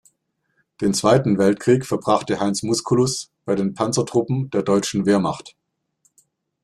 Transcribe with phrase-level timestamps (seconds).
[0.81, 5.55] Den Zweiten Weltkrieg verbrachte Heinz Musculus bei den Panzertruppen der deutschen Wehrmacht.